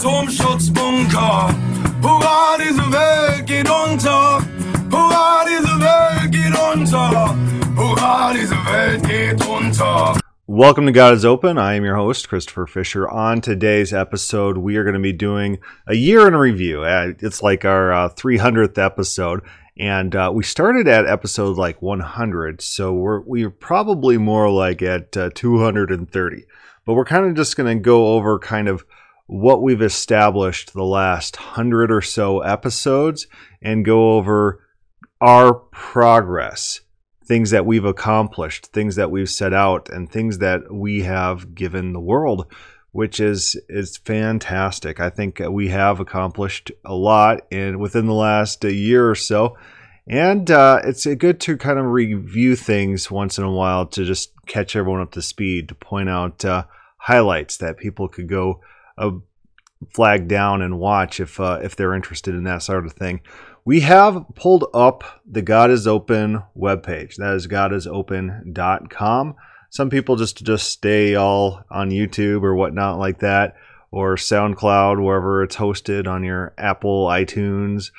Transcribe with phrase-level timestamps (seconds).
[0.00, 1.52] Atomschutzbunker.
[2.00, 4.40] Hurra, diese Welt geht unter.
[4.90, 7.34] Hurra, diese Welt geht unter.
[7.76, 10.18] Hurra, diese Welt geht unter.
[10.46, 11.58] Welcome to God is Open.
[11.58, 13.10] I am your host, Christopher Fisher.
[13.10, 16.82] On today's episode, we are going to be doing a year in review.
[16.82, 19.42] Uh, It's like our uh, 300th episode.
[19.78, 25.14] And uh, we started at episode like 100, so we're we're probably more like at
[25.14, 26.46] uh, 230.
[26.86, 28.86] But we're kind of just going to go over kind of
[29.30, 33.28] what we've established the last hundred or so episodes
[33.62, 34.66] and go over
[35.20, 36.80] our progress,
[37.24, 41.92] things that we've accomplished, things that we've set out, and things that we have given
[41.92, 42.52] the world,
[42.90, 44.98] which is is fantastic.
[44.98, 49.56] I think we have accomplished a lot in within the last year or so,
[50.08, 54.32] and uh, it's good to kind of review things once in a while to just
[54.46, 56.64] catch everyone up to speed, to point out uh,
[56.96, 58.60] highlights that people could go
[59.00, 59.10] uh,
[59.94, 63.20] flag down and watch if uh, if they're interested in that sort of thing.
[63.64, 67.16] We have pulled up the God is Open webpage.
[67.16, 69.34] That is godisopen.com.
[69.70, 73.56] Some people just just stay all on YouTube or whatnot like that,
[73.90, 77.90] or SoundCloud, wherever it's hosted on your Apple, iTunes,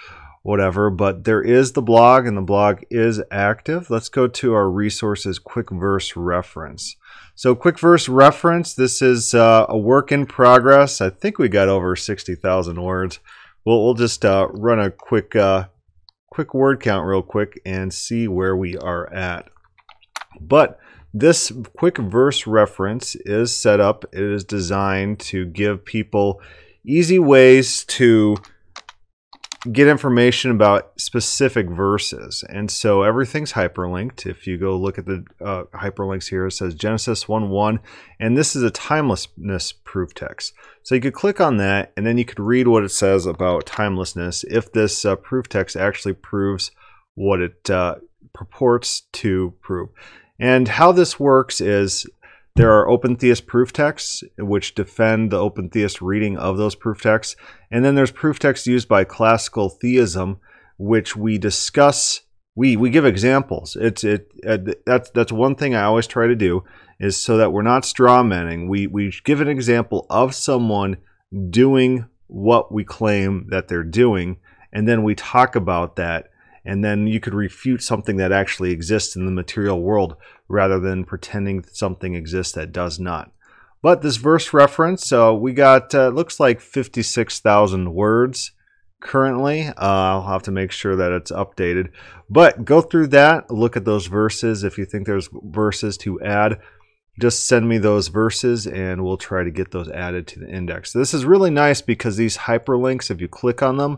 [0.43, 0.89] whatever.
[0.89, 3.89] But there is the blog, and the blog is active.
[3.89, 6.95] Let's go to our resources quick verse reference.
[7.35, 8.73] So, quick verse reference.
[8.73, 11.01] This is uh, a work in progress.
[11.01, 13.19] I think we got over sixty thousand words.
[13.65, 15.67] We'll we'll just uh, run a quick uh,
[16.29, 19.49] quick word count real quick and see where we are at.
[20.39, 20.79] But
[21.13, 24.05] this quick verse reference is set up.
[24.13, 26.41] It is designed to give people
[26.85, 28.37] easy ways to
[29.71, 32.43] get information about specific verses.
[32.49, 34.25] And so everything's hyperlinked.
[34.25, 37.79] If you go look at the uh, hyperlinks here, it says Genesis 1 1,
[38.19, 40.53] and this is a timelessness proof text.
[40.81, 43.67] So you could click on that, and then you could read what it says about
[43.67, 46.71] timelessness if this uh, proof text actually proves
[47.13, 47.95] what it uh,
[48.33, 49.89] purports to prove.
[50.39, 52.07] And how this works is
[52.55, 57.01] there are open theist proof texts which defend the open theist reading of those proof
[57.01, 57.35] texts.
[57.69, 60.39] And then there's proof texts used by classical theism,
[60.77, 62.21] which we discuss.
[62.55, 63.77] We, we give examples.
[63.79, 66.65] It's it uh, that's that's one thing I always try to do
[66.99, 68.67] is so that we're not straw manning.
[68.67, 70.97] We we give an example of someone
[71.49, 74.37] doing what we claim that they're doing,
[74.73, 76.31] and then we talk about that
[76.63, 80.15] and then you could refute something that actually exists in the material world
[80.51, 83.31] rather than pretending something exists that does not.
[83.81, 88.51] But this verse reference, uh, we got uh, looks like 56,000 words
[88.99, 89.67] currently.
[89.67, 91.89] Uh, I'll have to make sure that it's updated.
[92.29, 94.63] But go through that, look at those verses.
[94.63, 96.59] If you think there's verses to add,
[97.19, 100.93] just send me those verses and we'll try to get those added to the index.
[100.93, 103.97] This is really nice because these hyperlinks, if you click on them,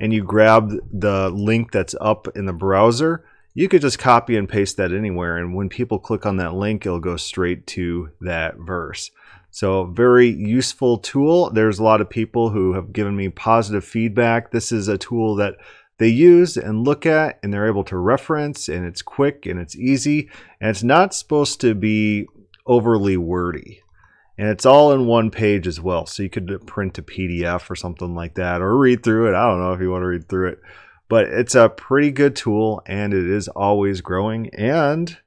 [0.00, 3.24] and you grab the link that's up in the browser,
[3.54, 5.36] you could just copy and paste that anywhere.
[5.36, 9.10] And when people click on that link, it'll go straight to that verse.
[9.50, 11.50] So, very useful tool.
[11.50, 14.52] There's a lot of people who have given me positive feedback.
[14.52, 15.56] This is a tool that
[15.98, 19.76] they use and look at, and they're able to reference, and it's quick and it's
[19.76, 20.30] easy,
[20.60, 22.26] and it's not supposed to be
[22.66, 23.82] overly wordy
[24.40, 27.76] and it's all in one page as well so you could print a pdf or
[27.76, 30.28] something like that or read through it i don't know if you want to read
[30.28, 30.58] through it
[31.10, 35.18] but it's a pretty good tool and it is always growing and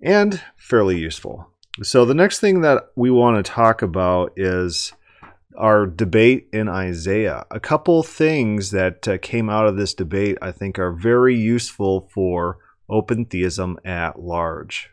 [0.00, 1.48] and fairly useful.
[1.82, 4.92] So the next thing that we want to talk about is
[5.58, 7.44] our debate in isaiah.
[7.50, 12.08] A couple things that uh, came out of this debate i think are very useful
[12.12, 12.58] for
[12.88, 14.91] open theism at large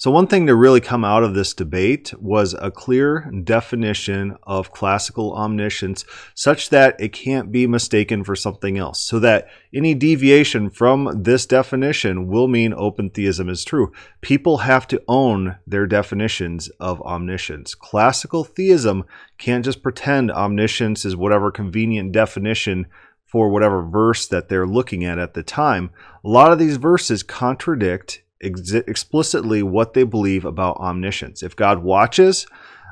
[0.00, 4.72] so, one thing to really come out of this debate was a clear definition of
[4.72, 9.02] classical omniscience such that it can't be mistaken for something else.
[9.02, 13.92] So that any deviation from this definition will mean open theism is true.
[14.22, 17.74] People have to own their definitions of omniscience.
[17.74, 19.04] Classical theism
[19.36, 22.86] can't just pretend omniscience is whatever convenient definition
[23.26, 25.90] for whatever verse that they're looking at at the time.
[26.24, 31.42] A lot of these verses contradict ex- explicitly what they believe about omniscience.
[31.42, 32.46] If God watches,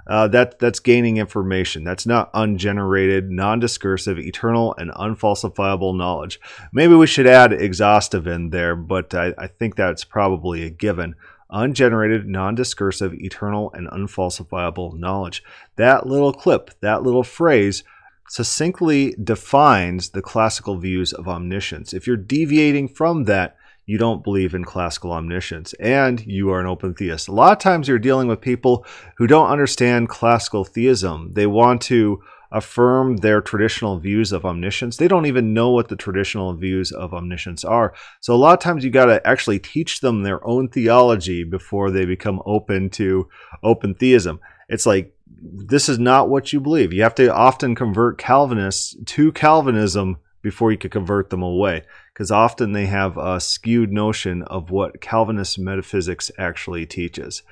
[0.08, 1.84] uh, that that's gaining information.
[1.84, 6.40] That's not ungenerated, non-discursive, eternal, and unfalsifiable knowledge.
[6.72, 11.14] Maybe we should add exhaustive in there, but I, I think that's probably a given.
[11.50, 15.44] Ungenerated, non-discursive, eternal, and unfalsifiable knowledge.
[15.76, 17.84] That little clip, that little phrase
[18.30, 21.92] succinctly defines the classical views of omniscience.
[21.92, 23.56] If you're deviating from that,
[23.88, 27.26] you don't believe in classical omniscience and you are an open theist.
[27.26, 28.84] A lot of times you're dealing with people
[29.16, 31.30] who don't understand classical theism.
[31.32, 34.98] They want to affirm their traditional views of omniscience.
[34.98, 37.94] They don't even know what the traditional views of omniscience are.
[38.20, 41.90] So a lot of times you got to actually teach them their own theology before
[41.90, 43.26] they become open to
[43.62, 44.38] open theism.
[44.68, 46.92] It's like this is not what you believe.
[46.92, 51.84] You have to often convert Calvinists to Calvinism before you could convert them away
[52.18, 57.44] because often they have a skewed notion of what Calvinist metaphysics actually teaches.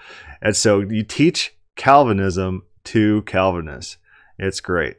[0.43, 3.97] And so you teach Calvinism to Calvinists.
[4.41, 4.97] It's great.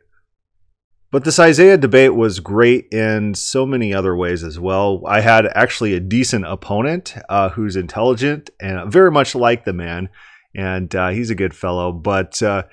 [1.12, 5.04] But this Isaiah debate was great in so many other ways as well.
[5.06, 10.08] I had actually a decent opponent uh, who's intelligent and very much like the man,
[10.56, 11.92] and uh, he's a good fellow.
[11.92, 12.64] But uh,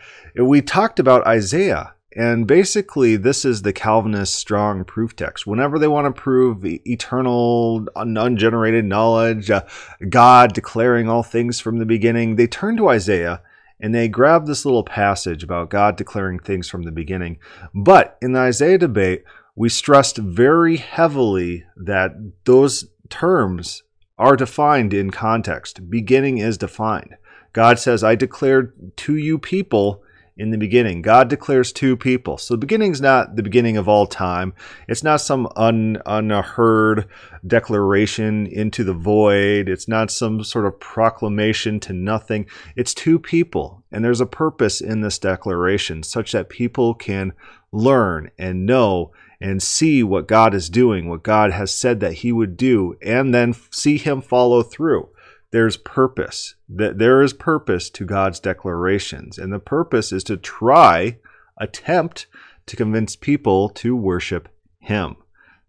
[0.41, 5.47] we talked about Isaiah, and basically, this is the Calvinist strong proof text.
[5.47, 9.63] Whenever they want to prove eternal, ungenerated knowledge, uh,
[10.09, 13.43] God declaring all things from the beginning, they turn to Isaiah
[13.81, 17.39] and they grab this little passage about God declaring things from the beginning.
[17.75, 19.25] But in the Isaiah debate,
[19.57, 22.13] we stressed very heavily that
[22.45, 23.83] those terms
[24.17, 25.91] are defined in context.
[25.91, 27.17] Beginning is defined.
[27.53, 30.04] God says, I declared to you people
[30.37, 31.01] in the beginning.
[31.01, 32.39] God declares to people.
[32.39, 34.53] So the beginning is not the beginning of all time.
[34.89, 37.09] It's not some un, unheard
[37.47, 39.69] declaration into the void.
[39.69, 42.47] It's not some sort of proclamation to nothing.
[42.75, 43.85] It's to people.
[43.93, 47.33] And there's a purpose in this declaration such that people can
[47.71, 52.33] learn and know and see what God is doing, what God has said that he
[52.33, 55.11] would do, and then see him follow through
[55.55, 56.57] there's purpose.
[56.69, 61.19] That there is purpose to God's declarations, and the purpose is to try,
[61.57, 62.27] attempt
[62.67, 64.49] to convince people to worship
[64.81, 65.15] Him.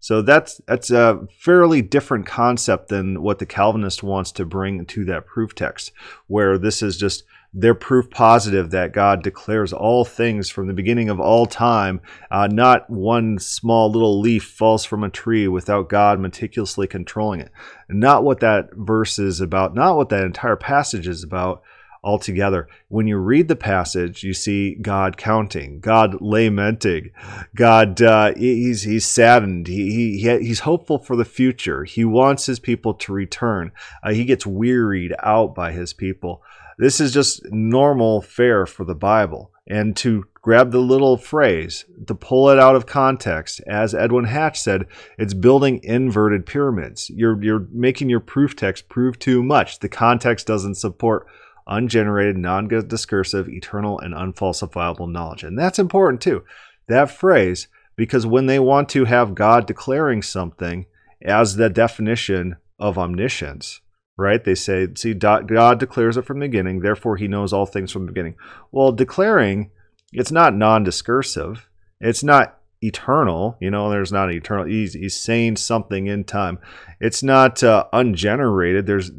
[0.00, 5.04] So that's that's a fairly different concept than what the Calvinist wants to bring to
[5.04, 5.92] that proof text,
[6.26, 7.22] where this is just
[7.58, 12.02] their proof positive that God declares all things from the beginning of all time.
[12.30, 17.50] Uh, not one small little leaf falls from a tree without God meticulously controlling it.
[17.88, 21.62] Not what that verse is about, not what that entire passage is about
[22.04, 22.68] altogether.
[22.88, 27.10] When you read the passage, you see God counting, God lamenting,
[27.54, 31.84] God uh, he's he's saddened, he, he he's hopeful for the future.
[31.84, 33.72] He wants his people to return.
[34.02, 36.42] Uh, he gets wearied out by his people.
[36.78, 39.50] This is just normal fare for the Bible.
[39.66, 44.60] And to grab the little phrase, to pull it out of context, as Edwin Hatch
[44.60, 44.86] said,
[45.18, 47.10] it's building inverted pyramids.
[47.10, 49.80] You're, you're making your proof text prove too much.
[49.80, 51.26] The context doesn't support
[51.66, 55.42] ungenerated, non discursive, eternal, and unfalsifiable knowledge.
[55.42, 56.44] And that's important too.
[56.86, 60.86] That phrase, because when they want to have God declaring something
[61.22, 63.80] as the definition of omniscience,
[64.16, 64.42] right?
[64.42, 68.06] They say, see, God declares it from the beginning, therefore he knows all things from
[68.06, 68.36] the beginning.
[68.72, 69.70] Well, declaring,
[70.12, 71.68] it's not non discursive,
[72.00, 73.56] it's not eternal.
[73.60, 74.66] You know, there's not eternal.
[74.66, 76.58] He's, he's saying something in time.
[77.00, 78.86] It's not uh, ungenerated.
[78.86, 79.10] There's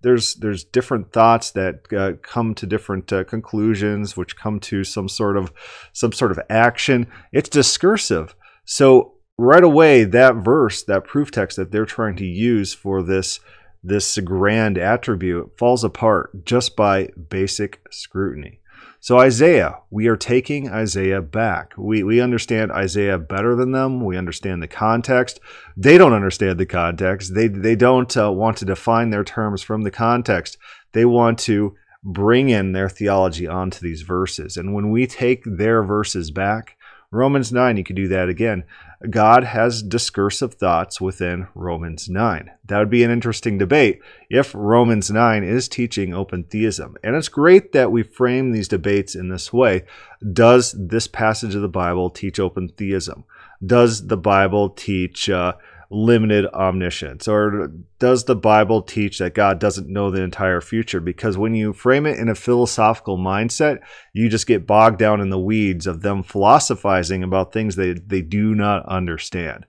[0.00, 5.08] there's there's different thoughts that uh, come to different uh, conclusions, which come to some
[5.08, 5.52] sort of
[5.92, 7.08] some sort of action.
[7.32, 8.34] It's discursive.
[8.64, 13.40] So right away, that verse, that proof text that they're trying to use for this
[13.82, 18.60] this grand attribute falls apart just by basic scrutiny.
[19.00, 21.74] So, Isaiah, we are taking Isaiah back.
[21.76, 24.04] We, we understand Isaiah better than them.
[24.04, 25.38] We understand the context.
[25.76, 27.34] They don't understand the context.
[27.34, 30.58] They, they don't uh, want to define their terms from the context.
[30.92, 34.56] They want to bring in their theology onto these verses.
[34.56, 36.76] And when we take their verses back,
[37.10, 38.64] Romans 9, you could do that again.
[39.10, 42.50] God has discursive thoughts within Romans 9.
[42.64, 44.00] That would be an interesting debate
[44.30, 46.96] if Romans 9 is teaching open theism.
[47.04, 49.84] And it's great that we frame these debates in this way.
[50.32, 53.24] Does this passage of the Bible teach open theism?
[53.64, 55.54] Does the Bible teach uh,
[55.90, 57.28] limited omniscience?
[57.28, 61.00] Or does the Bible teach that God doesn't know the entire future?
[61.00, 63.80] Because when you frame it in a philosophical mindset,
[64.12, 68.22] you just get bogged down in the weeds of them philosophizing about things they, they
[68.22, 69.66] do not understand.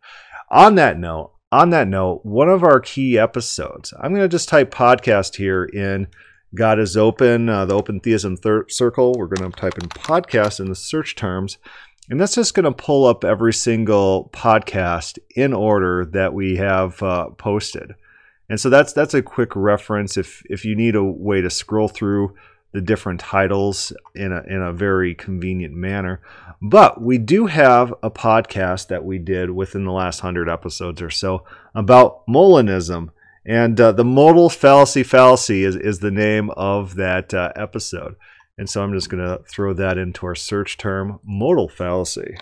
[0.49, 4.49] On that note, on that note, one of our key episodes, I'm going to just
[4.49, 6.07] type podcast here in
[6.55, 9.13] God is Open, uh, the Open Theism thir- Circle.
[9.17, 11.57] We're going to type in podcast in the search terms.
[12.09, 17.01] And that's just going to pull up every single podcast in order that we have
[17.03, 17.95] uh, posted.
[18.49, 21.89] And so that's that's a quick reference if if you need a way to scroll
[21.89, 22.33] through
[22.71, 26.21] the different titles in a in a very convenient manner.
[26.61, 31.09] But we do have a podcast that we did within the last 100 episodes or
[31.09, 31.43] so
[31.75, 33.09] about Molinism.
[33.45, 38.15] And uh, the modal fallacy fallacy is, is the name of that uh, episode.
[38.57, 42.37] And so I'm just going to throw that into our search term modal fallacy.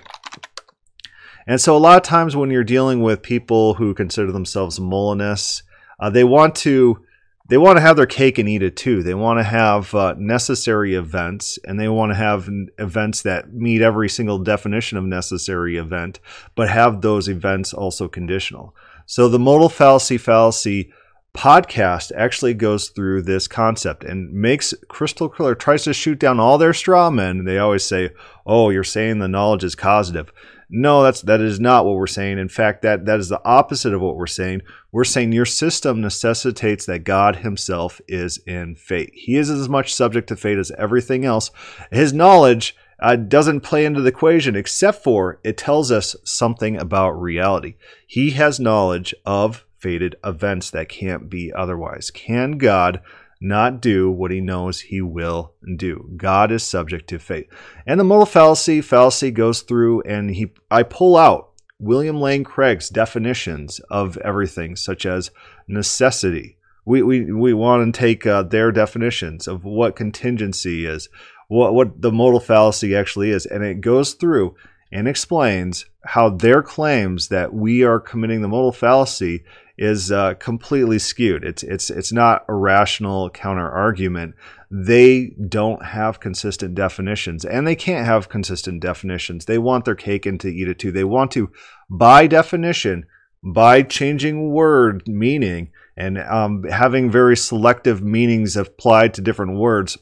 [1.48, 5.64] And so a lot of times when you're dealing with people who consider themselves Molinists,
[6.00, 7.06] uh, they want to
[7.48, 9.04] they want to have their cake and eat it too.
[9.04, 13.84] They want to have uh, necessary events and they want to have events that meet
[13.84, 16.20] every single definition of necessary event,
[16.56, 18.76] but have those events also conditional.
[19.06, 20.92] So the modal fallacy fallacy
[21.36, 26.58] podcast actually goes through this concept and makes crystal clear, tries to shoot down all
[26.58, 27.44] their straw men.
[27.44, 28.10] They always say,
[28.46, 30.32] Oh, you're saying the knowledge is causative.
[30.70, 32.40] No, that's that is not what we're saying.
[32.40, 34.62] In fact, that that is the opposite of what we're saying.
[34.92, 39.12] We're saying your system necessitates that God himself is in fate.
[39.14, 41.52] He is as much subject to fate as everything else.
[41.92, 47.12] His knowledge uh, doesn't play into the equation except for it tells us something about
[47.12, 47.76] reality.
[48.08, 52.10] He has knowledge of fated events that can't be otherwise.
[52.10, 53.02] Can God
[53.40, 56.10] not do what he knows he will do?
[56.18, 57.50] God is subject to fate.
[57.86, 62.90] And the modal fallacy fallacy goes through and he I pull out William Lane Craig's
[62.90, 65.30] definitions of everything, such as
[65.68, 66.58] necessity.
[66.84, 71.10] We, we, we want to take uh, their definitions of what contingency is,
[71.48, 74.56] what, what the modal fallacy actually is, and it goes through
[74.92, 79.44] and explains how their claims that we are committing the modal fallacy
[79.78, 81.44] is uh, completely skewed.
[81.44, 84.36] It's it's it's not a rational counter argument.
[84.72, 89.46] They don't have consistent definitions, and they can't have consistent definitions.
[89.46, 90.92] They want their cake and to eat it too.
[90.92, 91.52] They want to,
[91.90, 93.06] by definition,
[93.44, 99.98] by changing word meaning and um, having very selective meanings applied to different words.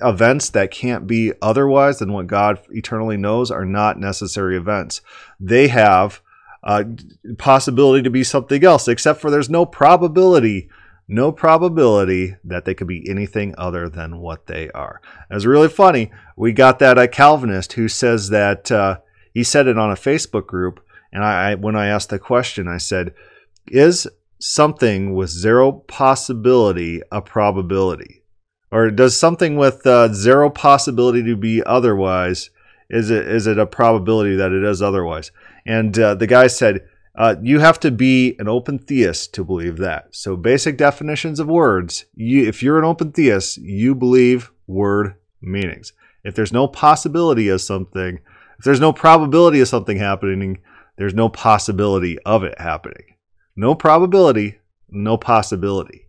[0.00, 5.02] Events that can't be otherwise than what God eternally knows are not necessary events.
[5.38, 6.22] They have
[6.62, 6.84] uh,
[7.38, 10.68] possibility to be something else, except for there's no probability,
[11.08, 15.00] no probability that they could be anything other than what they are.
[15.30, 16.10] It was really funny.
[16.36, 18.98] We got that uh, Calvinist who says that uh,
[19.34, 22.68] he said it on a Facebook group, and I, I when I asked the question,
[22.68, 23.14] I said,
[23.68, 24.06] "Is
[24.38, 28.22] something with zero possibility a probability?"
[28.70, 32.48] Or does something with uh, zero possibility to be otherwise
[32.92, 35.32] is it is it a probability that it is otherwise?
[35.66, 39.76] And uh, the guy said, uh, you have to be an open theist to believe
[39.78, 40.14] that.
[40.14, 42.06] So, basic definitions of words.
[42.14, 45.92] You, if you're an open theist, you believe word meanings.
[46.24, 48.18] If there's no possibility of something,
[48.58, 50.60] if there's no probability of something happening,
[50.96, 53.16] there's no possibility of it happening.
[53.56, 56.08] No probability, no possibility,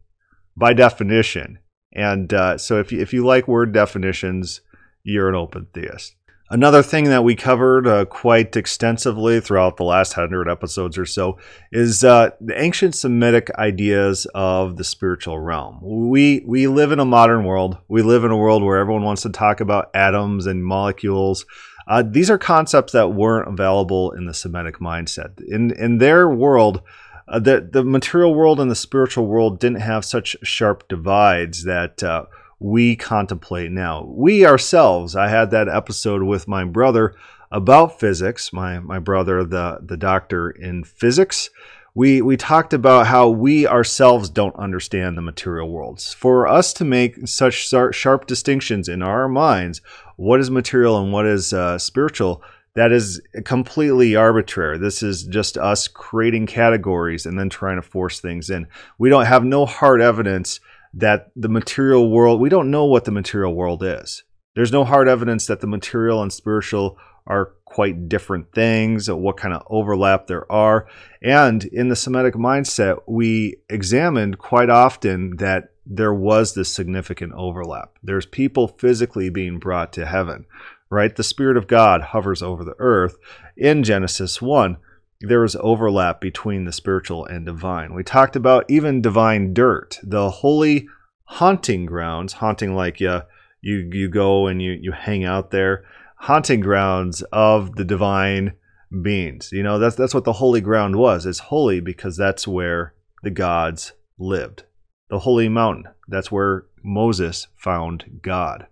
[0.55, 1.59] by definition.
[1.91, 4.61] And uh, so, if you, if you like word definitions,
[5.03, 6.15] you're an open theist.
[6.49, 11.37] Another thing that we covered uh, quite extensively throughout the last hundred episodes or so
[11.71, 15.79] is uh, the ancient Semitic ideas of the spiritual realm.
[15.81, 17.77] We we live in a modern world.
[17.87, 21.45] We live in a world where everyone wants to talk about atoms and molecules.
[21.87, 25.41] Uh, these are concepts that weren't available in the Semitic mindset.
[25.47, 26.81] In in their world,
[27.27, 32.03] uh, the the material world and the spiritual world didn't have such sharp divides that
[32.03, 32.25] uh,
[32.63, 34.05] we contemplate now.
[34.07, 37.13] We ourselves, I had that episode with my brother
[37.51, 41.49] about physics, my, my brother, the, the doctor in physics.
[41.93, 46.13] We, we talked about how we ourselves don't understand the material worlds.
[46.13, 49.81] For us to make such sharp distinctions in our minds,
[50.15, 52.41] what is material and what is uh, spiritual,
[52.75, 54.77] that is completely arbitrary.
[54.77, 58.67] This is just us creating categories and then trying to force things in.
[58.97, 60.61] We don't have no hard evidence
[60.93, 64.23] that the material world, we don't know what the material world is.
[64.55, 69.53] There's no hard evidence that the material and spiritual are quite different things, what kind
[69.53, 70.87] of overlap there are.
[71.21, 77.97] And in the Semitic mindset, we examined quite often that there was this significant overlap.
[78.03, 80.45] There's people physically being brought to heaven,
[80.89, 81.15] right?
[81.15, 83.17] The Spirit of God hovers over the earth
[83.57, 84.77] in Genesis 1
[85.23, 87.93] there is overlap between the spiritual and divine.
[87.93, 90.87] We talked about even divine dirt, the holy
[91.23, 93.21] haunting grounds, haunting like you
[93.61, 95.85] you you go and you you hang out there,
[96.17, 98.53] haunting grounds of the divine
[99.01, 99.49] beings.
[99.51, 101.25] You know, that's that's what the holy ground was.
[101.25, 104.63] It's holy because that's where the gods lived.
[105.09, 108.67] The holy mountain, that's where Moses found God.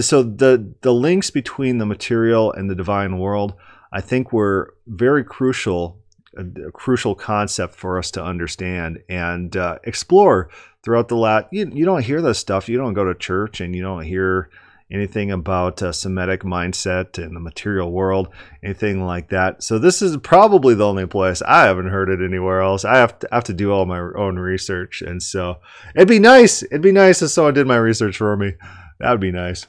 [0.00, 3.54] So the the links between the material and the divine world
[3.92, 5.98] I think were very crucial,
[6.36, 10.50] a, a crucial concept for us to understand and uh, explore
[10.82, 11.48] throughout the lat.
[11.50, 12.68] You, you don't hear this stuff.
[12.68, 14.50] You don't go to church and you don't hear
[14.92, 18.28] anything about uh, Semitic mindset and the material world,
[18.62, 19.62] anything like that.
[19.62, 22.84] So this is probably the only place I haven't heard it anywhere else.
[22.84, 25.60] I have to, have to do all my own research, and so
[25.94, 26.62] it'd be nice.
[26.62, 28.54] It'd be nice if someone did my research for me.
[28.98, 29.66] That would be nice.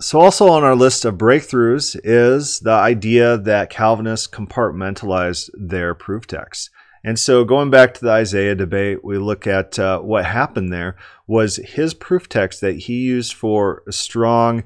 [0.00, 6.24] So, also on our list of breakthroughs is the idea that Calvinists compartmentalized their proof
[6.24, 6.70] texts.
[7.02, 10.94] And so, going back to the Isaiah debate, we look at uh, what happened there
[11.26, 14.62] was his proof text that he used for a strong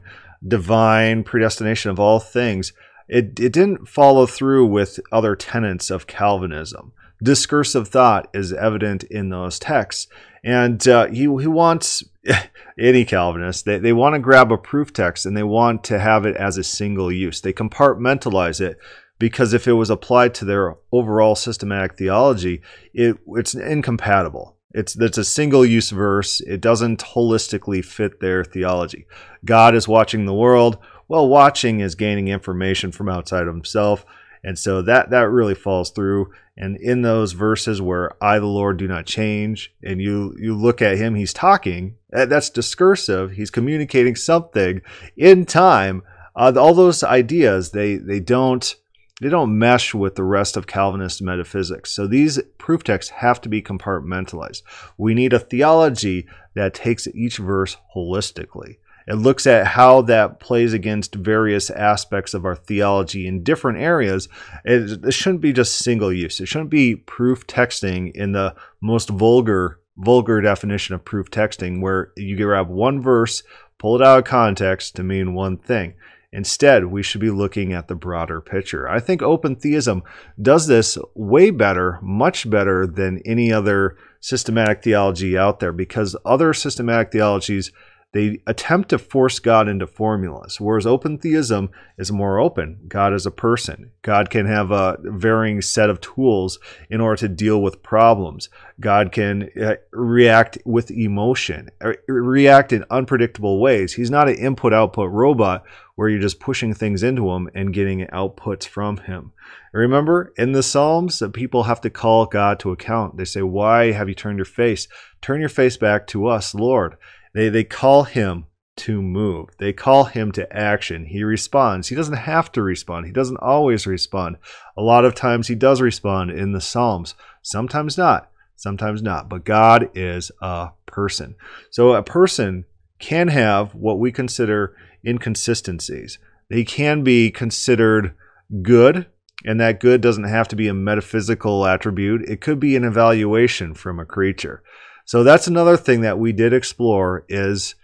[0.47, 2.75] divine predestination of all things.
[3.09, 6.93] It, it didn't follow through with other tenets of Calvinism.
[7.23, 10.09] Discursive thought is evident in those texts.
[10.45, 12.03] And uh, he, he wants
[12.79, 16.27] any Calvinist, they, they want to grab a proof text and they want to have
[16.27, 17.41] it as a single use.
[17.41, 18.79] They compartmentalize it
[19.19, 22.63] because if it was applied to their overall systematic theology,
[22.93, 24.57] it, it's incompatible.
[24.75, 26.41] It's that's a single use verse.
[26.41, 29.07] It doesn't holistically fit their theology.
[29.45, 30.79] God is watching the world.
[31.09, 34.07] Well, watching is gaining information from outside of himself.
[34.45, 36.33] And so that that really falls through.
[36.57, 40.83] And in those verses where I the Lord do not change, and you you look
[40.83, 41.97] at him, he's talking.
[42.11, 43.33] That's discursive.
[43.33, 44.83] He's communicating something
[45.17, 46.03] in time.
[46.35, 48.75] Uh, all those ideas they they don't
[49.21, 51.93] they don't mesh with the rest of Calvinist metaphysics.
[51.93, 54.63] So these proof texts have to be compartmentalized.
[54.99, 58.79] We need a theology that takes each verse holistically.
[59.07, 64.29] It looks at how that plays against various aspects of our theology in different areas.
[64.65, 66.41] It, it shouldn't be just single use.
[66.41, 72.13] It shouldn't be proof texting in the most vulgar vulgar definition of proof texting where
[72.17, 73.43] you grab one verse,
[73.79, 75.95] pull it out of context to mean one thing.
[76.33, 78.89] Instead, we should be looking at the broader picture.
[78.89, 80.03] I think open theism
[80.41, 86.55] does this way better, much better than any other systematic theology out there because other
[86.55, 87.71] systematic theologies
[88.13, 92.81] they attempt to force God into formulas, whereas open theism is more open.
[92.87, 93.91] God is a person.
[94.03, 96.59] God can have a varying set of tools
[96.91, 98.51] in order to deal with problems.
[98.81, 103.95] God can uh, react with emotion, uh, react in unpredictable ways.
[103.95, 105.65] He's not an input output robot
[105.95, 109.33] where you're just pushing things into him and getting outputs from him.
[109.73, 113.17] Remember, in the Psalms, that people have to call God to account.
[113.17, 114.87] They say, Why have you turned your face?
[115.23, 116.97] Turn your face back to us, Lord.
[117.35, 119.51] They, they call him to move.
[119.59, 121.07] They call him to action.
[121.07, 121.89] He responds.
[121.89, 123.07] He doesn't have to respond.
[123.07, 124.37] He doesn't always respond.
[124.77, 127.15] A lot of times he does respond in the Psalms.
[127.43, 128.31] Sometimes not.
[128.57, 129.29] Sometimes not.
[129.29, 131.35] But God is a person.
[131.71, 132.65] So a person
[132.99, 136.19] can have what we consider inconsistencies.
[136.49, 138.15] They can be considered
[138.63, 139.07] good,
[139.45, 142.23] and that good doesn't have to be a metaphysical attribute.
[142.29, 144.63] It could be an evaluation from a creature.
[145.05, 147.75] So that's another thing that we did explore is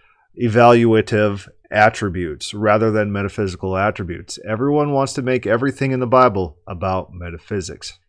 [0.41, 4.39] evaluative attributes rather than metaphysical attributes.
[4.47, 7.99] Everyone wants to make everything in the Bible about metaphysics.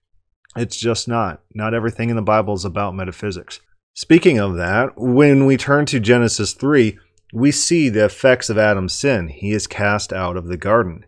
[0.57, 1.43] It's just not.
[1.55, 3.61] Not everything in the Bible is about metaphysics.
[3.95, 6.99] Speaking of that, when we turn to Genesis 3,
[7.33, 9.29] we see the effects of Adam's sin.
[9.29, 11.05] He is cast out of the garden.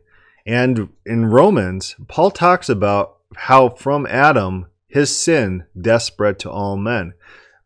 [0.46, 6.76] And in Romans, Paul talks about how from Adam, his sin, death spread to all
[6.76, 7.14] men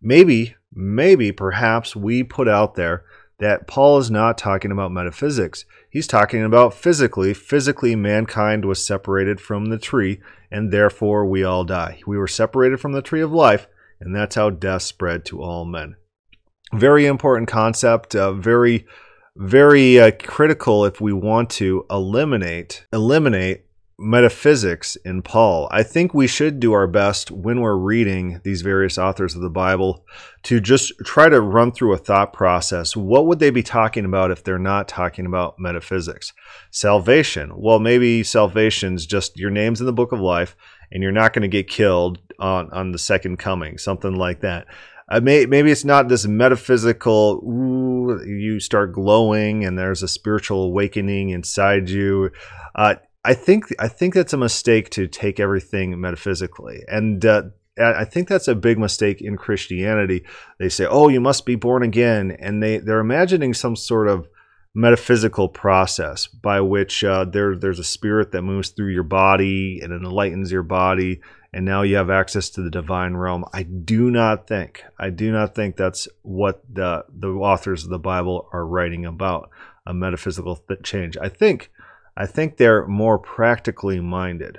[0.00, 3.04] maybe, maybe, perhaps we put out there
[3.38, 5.64] that Paul is not talking about metaphysics.
[5.90, 7.34] He's talking about physically.
[7.34, 12.00] Physically, mankind was separated from the tree, and therefore we all die.
[12.06, 13.66] We were separated from the tree of life,
[14.00, 15.96] and that's how death spread to all men.
[16.72, 18.86] Very important concept, uh, very,
[19.36, 23.65] very uh, critical if we want to eliminate eliminate
[23.98, 25.68] metaphysics in Paul.
[25.70, 29.48] I think we should do our best when we're reading these various authors of the
[29.48, 30.04] Bible
[30.44, 32.94] to just try to run through a thought process.
[32.94, 36.34] What would they be talking about if they're not talking about metaphysics?
[36.70, 37.52] Salvation.
[37.56, 40.56] Well, maybe salvation's just your name's in the book of life
[40.92, 44.66] and you're not going to get killed on, on the second coming, something like that.
[45.08, 50.64] Uh, may, maybe it's not this metaphysical, ooh, you start glowing and there's a spiritual
[50.64, 52.30] awakening inside you.
[52.74, 52.96] Uh,
[53.26, 57.42] I think I think that's a mistake to take everything metaphysically, and uh,
[57.76, 60.24] I think that's a big mistake in Christianity.
[60.60, 64.28] They say, "Oh, you must be born again," and they they're imagining some sort of
[64.76, 69.92] metaphysical process by which uh, there there's a spirit that moves through your body and
[69.92, 71.20] enlightens your body,
[71.52, 73.44] and now you have access to the divine realm.
[73.52, 77.98] I do not think I do not think that's what the the authors of the
[77.98, 79.50] Bible are writing about
[79.84, 81.16] a metaphysical change.
[81.16, 81.72] I think
[82.16, 84.58] I think they're more practically minded.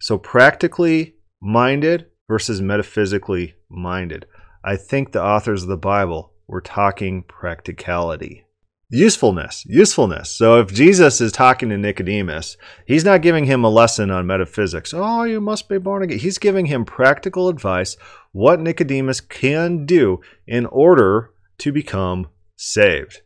[0.00, 4.26] So, practically minded versus metaphysically minded.
[4.64, 8.46] I think the authors of the Bible were talking practicality.
[8.88, 10.30] Usefulness, usefulness.
[10.30, 12.56] So if Jesus is talking to Nicodemus,
[12.86, 14.92] he's not giving him a lesson on metaphysics.
[14.94, 16.18] Oh, you must be born again.
[16.18, 17.96] He's giving him practical advice
[18.30, 23.22] what Nicodemus can do in order to become saved.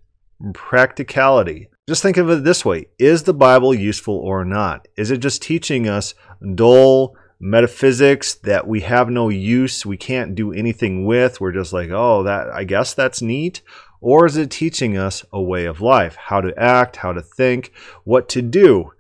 [0.55, 1.69] Practicality.
[1.91, 4.87] Just think of it this way Is the Bible useful or not?
[4.97, 6.15] Is it just teaching us
[6.55, 11.41] dull metaphysics that we have no use, we can't do anything with?
[11.41, 13.63] We're just like, oh, that I guess that's neat.
[14.01, 17.73] Or is it teaching us a way of life, how to act, how to think,
[18.05, 18.93] what to do?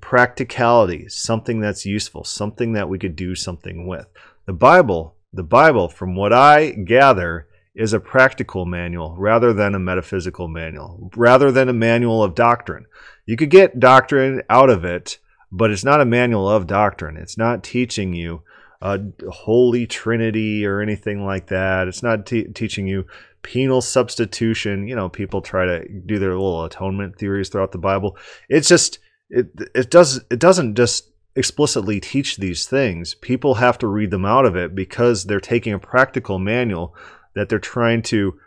[0.00, 4.08] Practicality, something that's useful, something that we could do something with.
[4.46, 9.78] The Bible, the Bible, from what I gather, is a practical manual rather than a
[9.78, 12.86] metaphysical manual, rather than a manual of doctrine.
[13.24, 15.18] You could get doctrine out of it,
[15.50, 17.16] but it's not a manual of doctrine.
[17.16, 18.42] It's not teaching you
[18.82, 21.88] a holy trinity or anything like that.
[21.88, 23.06] It's not teaching you
[23.42, 24.88] penal substitution.
[24.88, 28.16] You know, people try to do their little atonement theories throughout the Bible.
[28.48, 28.98] It's just
[29.30, 33.14] it it does it doesn't just explicitly teach these things.
[33.14, 36.94] People have to read them out of it because they're taking a practical manual
[37.34, 38.38] that they're trying to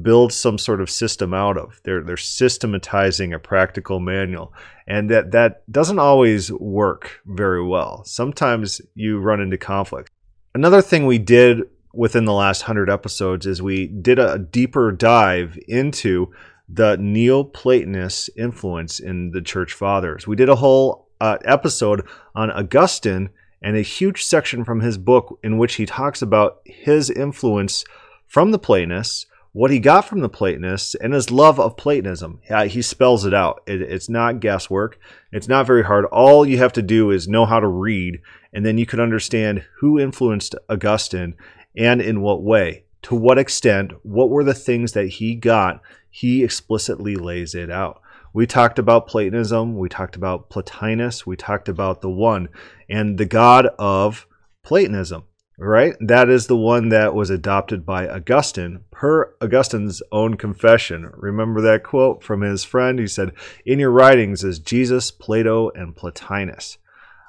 [0.00, 1.80] build some sort of system out of.
[1.84, 4.52] They're they're systematizing a practical manual,
[4.86, 8.04] and that that doesn't always work very well.
[8.04, 10.10] Sometimes you run into conflict.
[10.54, 11.62] Another thing we did
[11.94, 16.32] within the last 100 episodes is we did a deeper dive into
[16.68, 20.26] the Neoplatonist influence in the church fathers.
[20.26, 23.30] We did a whole uh, episode on Augustine
[23.62, 27.84] and a huge section from his book in which he talks about his influence
[28.32, 32.40] from the Platonists, what he got from the Platonists, and his love of Platonism.
[32.66, 33.62] He spells it out.
[33.66, 34.98] It, it's not guesswork.
[35.30, 36.06] It's not very hard.
[36.06, 39.66] All you have to do is know how to read, and then you can understand
[39.80, 41.34] who influenced Augustine
[41.76, 42.84] and in what way.
[43.02, 43.92] To what extent?
[44.02, 45.82] What were the things that he got?
[46.08, 48.00] He explicitly lays it out.
[48.32, 49.76] We talked about Platonism.
[49.76, 51.26] We talked about Plotinus.
[51.26, 52.48] We talked about the one
[52.88, 54.26] and the God of
[54.62, 55.24] Platonism
[55.58, 55.94] right?
[56.00, 61.10] That is the one that was adopted by Augustine per Augustine's own confession.
[61.14, 62.98] Remember that quote from his friend?
[62.98, 63.32] He said,
[63.64, 66.78] In your writings is Jesus, Plato, and Plotinus.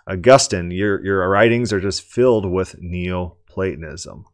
[0.08, 4.26] Augustine, your, your writings are just filled with Neoplatonism.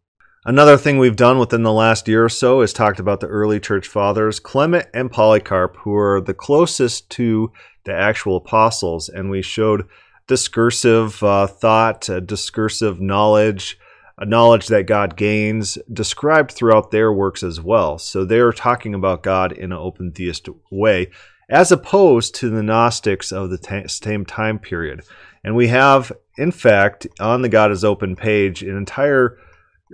[0.46, 3.60] Another thing we've done within the last year or so is talked about the early
[3.60, 7.52] church fathers, Clement and Polycarp, who are the closest to
[7.84, 9.88] the actual apostles, and we showed
[10.30, 13.78] discursive uh, thought, uh, discursive knowledge,
[14.20, 17.98] a knowledge that God gains, described throughout their works as well.
[17.98, 21.10] So they're talking about God in an open theist way,
[21.50, 25.02] as opposed to the Gnostics of the t- same time period.
[25.44, 29.38] And we have, in fact, on the God is Open page, an entire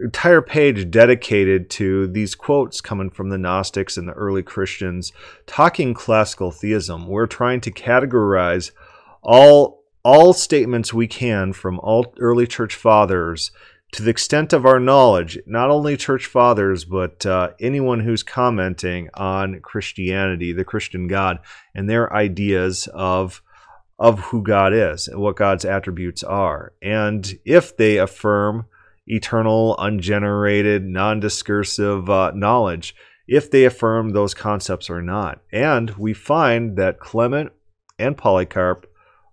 [0.04, 5.13] entire page dedicated to these quotes coming from the Gnostics and the early Christians
[5.48, 7.08] talking classical theism.
[7.08, 8.71] We're trying to categorize
[9.21, 13.49] all all statements we can from all early church fathers
[13.91, 19.09] to the extent of our knowledge, not only church fathers, but uh, anyone who's commenting
[19.15, 21.39] on Christianity, the Christian God,
[21.73, 23.41] and their ideas of
[23.97, 26.73] of who God is and what God's attributes are.
[26.81, 28.65] And if they affirm
[29.07, 32.93] eternal, ungenerated, non-discursive uh, knowledge,
[33.25, 35.41] if they affirm those concepts or not.
[35.53, 37.53] And we find that Clement
[37.97, 38.85] and Polycarp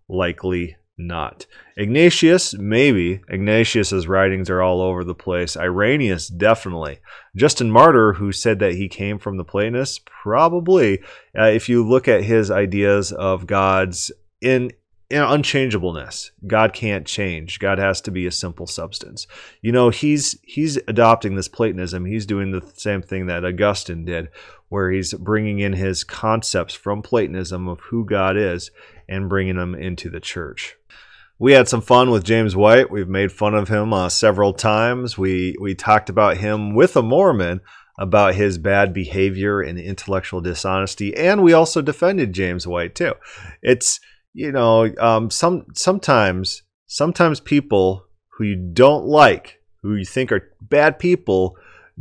[0.09, 1.47] likely not.
[1.77, 3.23] Ignatius, maybe.
[3.29, 5.57] Ignatius's writings are all over the place.
[5.57, 6.99] Irenaeus, definitely.
[7.35, 11.01] Justin Martyr, who said that he came from the Platonists, probably.
[11.37, 14.73] Uh, if you look at his ideas of God's in,
[15.09, 17.59] in unchangeableness, God can't change.
[17.59, 19.27] God has to be a simple substance.
[19.61, 22.05] You know, he's he's adopting this Platonism.
[22.05, 24.29] He's doing the same thing that Augustine did,
[24.69, 28.71] where he's bringing in his concepts from Platonism of who God is
[29.09, 30.77] and bringing them into the church.
[31.38, 32.91] We had some fun with James White.
[32.91, 35.19] We've made fun of him uh, several times.
[35.19, 37.61] We we talked about him with a Mormon
[37.99, 43.15] about his bad behavior and intellectual dishonesty, and we also defended James White too.
[43.61, 43.99] It's
[44.33, 50.53] you know um, some sometimes sometimes people who you don't like, who you think are
[50.61, 51.57] bad people,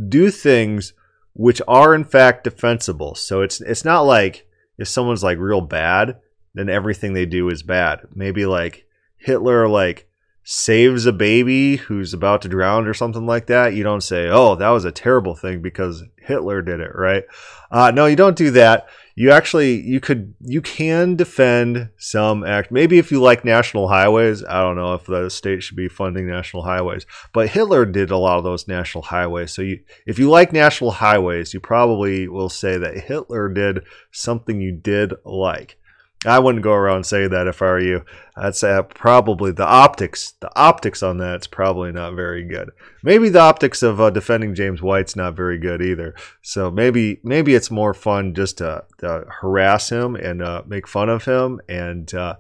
[0.08, 0.94] do things
[1.34, 3.16] which are in fact defensible.
[3.16, 6.18] So it's it's not like if someone's like real bad,
[6.54, 8.02] then everything they do is bad.
[8.14, 8.86] Maybe like
[9.18, 10.08] Hitler like
[10.44, 14.56] saves a baby who's about to drown or something like that, you don't say, "Oh,
[14.56, 17.24] that was a terrible thing because Hitler did it," right?
[17.72, 18.88] Uh, no, you don't do that.
[19.16, 22.72] You actually you could you can defend some act.
[22.72, 26.28] Maybe if you like national highways, I don't know if the state should be funding
[26.28, 29.52] national highways, but Hitler did a lot of those national highways.
[29.52, 34.60] So you if you like national highways, you probably will say that Hitler did something
[34.60, 35.78] you did like.
[36.26, 38.06] I wouldn't go around saying that if I were you.
[38.38, 42.70] I'd say probably the optics, the optics on that's probably not very good.
[43.04, 46.14] Maybe the optics of uh, defending James White's not very good either.
[46.44, 51.10] So maybe maybe it's more fun just to, to harass him and uh, make fun
[51.10, 52.36] of him and uh,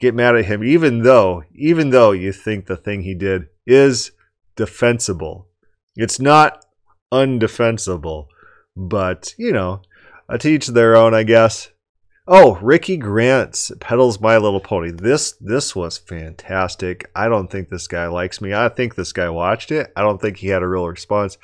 [0.00, 4.12] get mad at him, even though even though you think the thing he did is
[4.56, 5.48] defensible.
[5.96, 6.64] It's not
[7.12, 8.28] undefensible,
[8.74, 9.82] but you know,
[10.38, 11.68] to each their own, I guess.
[12.28, 14.92] Oh, Ricky Grant's peddles My Little Pony.
[14.92, 17.10] This this was fantastic.
[17.16, 18.54] I don't think this guy likes me.
[18.54, 19.92] I think this guy watched it.
[19.96, 21.36] I don't think he had a real response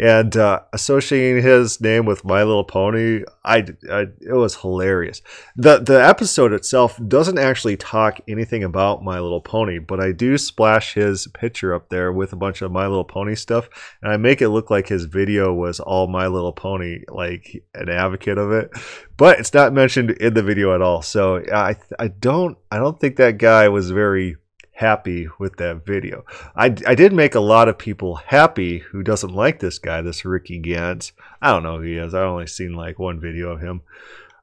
[0.00, 5.20] and uh, associating his name with My Little Pony, I, I, it was hilarious.
[5.56, 10.38] the The episode itself doesn't actually talk anything about My Little Pony, but I do
[10.38, 13.68] splash his picture up there with a bunch of My Little Pony stuff,
[14.02, 17.90] and I make it look like his video was all My Little Pony, like an
[17.90, 18.70] advocate of it.
[19.18, 22.98] But it's not mentioned in the video at all, so I I don't I don't
[22.98, 24.36] think that guy was very
[24.80, 26.24] happy with that video.
[26.56, 30.24] I, I did make a lot of people happy who doesn't like this guy, this
[30.24, 31.12] Ricky Gantz.
[31.42, 32.14] I don't know who he is.
[32.14, 33.82] I've only seen like one video of him.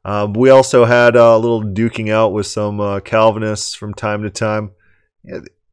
[0.06, 4.30] Um, we also had a little duking out with some uh, Calvinists from time to
[4.30, 4.71] time.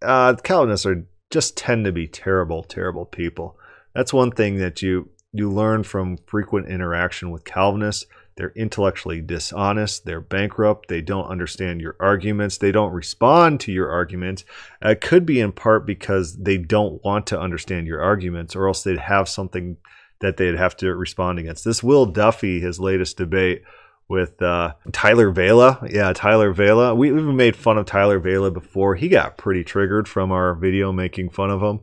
[0.03, 3.59] Uh, Calvinists are just tend to be terrible, terrible people.
[3.95, 10.05] That's one thing that you you learn from frequent interaction with Calvinists they're intellectually dishonest.
[10.05, 10.89] They're bankrupt.
[10.89, 12.59] They don't understand your arguments.
[12.59, 14.45] They don't respond to your arguments.
[14.85, 18.67] Uh, it could be in part because they don't want to understand your arguments, or
[18.67, 19.77] else they'd have something
[20.21, 21.65] that they'd have to respond against.
[21.65, 23.63] This Will Duffy, his latest debate
[24.09, 25.87] with uh, Tyler Vela.
[25.89, 26.95] Yeah, Tyler Vela.
[26.95, 28.97] We, we've made fun of Tyler Vela before.
[28.97, 31.81] He got pretty triggered from our video making fun of him.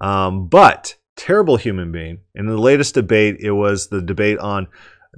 [0.00, 2.20] Um, but terrible human being.
[2.34, 4.68] In the latest debate, it was the debate on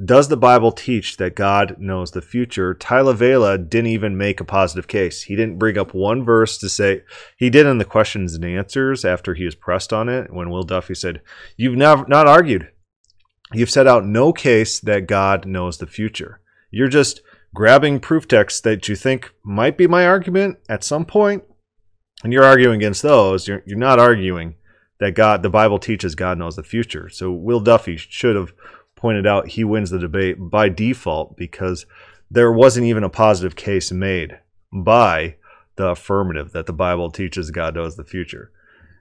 [0.03, 2.73] does the Bible teach that God knows the future?
[2.73, 5.23] Tyler Vela didn't even make a positive case.
[5.23, 7.03] He didn't bring up one verse to say,
[7.37, 10.33] he did in the questions and answers after he was pressed on it.
[10.33, 11.21] When Will Duffy said,
[11.57, 12.71] You've not, not argued.
[13.53, 16.41] You've set out no case that God knows the future.
[16.71, 17.21] You're just
[17.55, 21.43] grabbing proof texts that you think might be my argument at some point,
[22.23, 23.49] and you're arguing against those.
[23.49, 24.57] You're, you're not arguing
[25.01, 27.09] that God, the Bible teaches God knows the future.
[27.09, 28.53] So Will Duffy should have
[28.99, 31.87] pointed out, he wins the debate by default because
[32.31, 34.39] there wasn't even a positive case made
[34.73, 35.37] by
[35.77, 38.51] the affirmative that the Bible teaches God knows the future.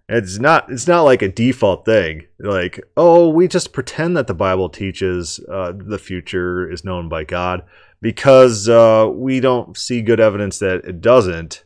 [0.10, 2.28] It's not it's not like a default thing.
[2.40, 7.26] Like, oh, we just pretend that the Bible teaches uh, the future is known by
[7.26, 7.64] God
[8.02, 11.66] because uh, we don't see good evidence that it doesn't.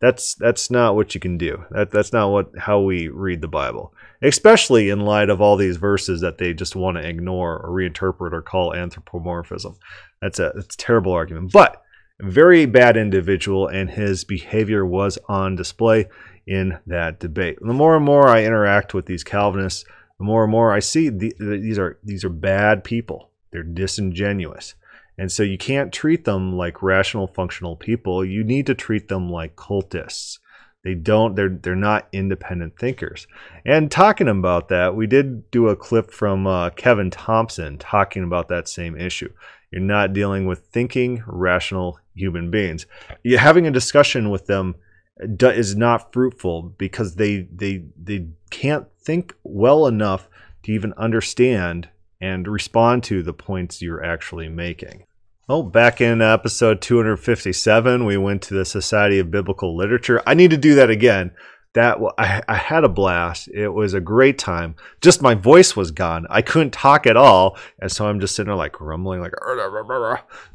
[0.00, 1.64] That's that's not what you can do.
[1.70, 3.92] That that's not what how we read the Bible
[4.22, 8.32] especially in light of all these verses that they just want to ignore or reinterpret
[8.32, 9.76] or call anthropomorphism.
[10.20, 11.52] That's a, that's a terrible argument.
[11.52, 11.82] But
[12.20, 16.08] very bad individual, and his behavior was on display
[16.46, 17.58] in that debate.
[17.60, 19.84] The more and more I interact with these Calvinists,
[20.18, 23.30] the more and more I see the, these are these are bad people.
[23.50, 24.74] They're disingenuous.
[25.18, 28.24] And so you can't treat them like rational, functional people.
[28.24, 30.38] You need to treat them like cultists.
[30.84, 31.36] They don't.
[31.36, 33.26] They're they're not independent thinkers.
[33.64, 38.48] And talking about that, we did do a clip from uh, Kevin Thompson talking about
[38.48, 39.32] that same issue.
[39.70, 42.86] You're not dealing with thinking, rational human beings.
[43.22, 44.74] You're having a discussion with them
[45.18, 50.28] is not fruitful because they they they can't think well enough
[50.64, 51.88] to even understand
[52.20, 55.04] and respond to the points you're actually making.
[55.48, 60.22] Oh, back in episode 257, we went to the Society of Biblical Literature.
[60.24, 61.32] I need to do that again.
[61.74, 63.48] That I, I had a blast.
[63.48, 64.76] It was a great time.
[65.00, 66.26] Just my voice was gone.
[66.30, 69.32] I couldn't talk at all, and so I'm just sitting there like rumbling like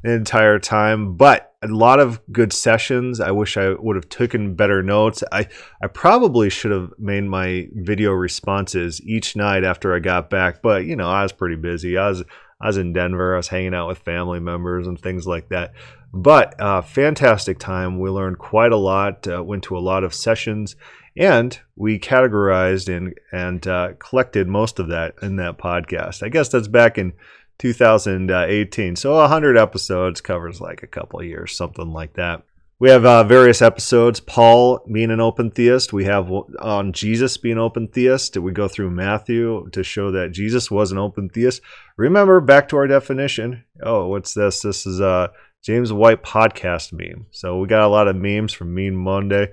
[0.03, 1.17] the entire time.
[1.17, 3.19] But a lot of good sessions.
[3.19, 5.23] I wish I would have taken better notes.
[5.31, 5.47] I
[5.81, 10.85] I probably should have made my video responses each night after I got back, but
[10.85, 11.97] you know I was pretty busy.
[11.97, 12.23] I was
[12.59, 13.35] I was in Denver.
[13.35, 15.73] I was hanging out with family members and things like that.
[16.13, 17.99] But uh, fantastic time.
[17.99, 19.27] We learned quite a lot.
[19.27, 20.75] Uh, went to a lot of sessions,
[21.15, 26.23] and we categorized and and uh, collected most of that in that podcast.
[26.23, 27.13] I guess that's back in
[27.59, 28.95] 2018.
[28.95, 32.43] So 100 episodes covers like a couple years, something like that.
[32.79, 34.19] We have uh, various episodes.
[34.19, 35.93] Paul being an open theist.
[35.93, 38.33] We have on Jesus being open theist.
[38.33, 41.61] Did we go through Matthew to show that Jesus was an open theist.
[41.97, 43.63] Remember, back to our definition.
[43.81, 44.61] Oh, what's this?
[44.61, 45.31] This is a
[45.63, 47.25] James White podcast meme.
[47.31, 49.51] So we got a lot of memes from mean Monday.